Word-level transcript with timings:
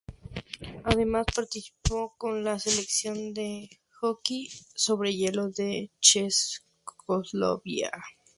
Además 0.83 1.27
participó 1.35 2.15
con 2.17 2.43
la 2.43 2.57
selección 2.57 3.35
de 3.35 3.69
hockey 3.99 4.49
sobre 4.73 5.13
hielo 5.13 5.51
de 5.51 5.91
Checoslovaquia. 5.99 7.91